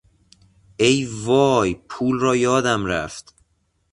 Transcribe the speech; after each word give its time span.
ای 0.79 1.05
وای! 1.05 1.75
پول 1.75 2.19
را 2.19 2.35
یادم 2.35 2.85
رفت! 2.85 3.35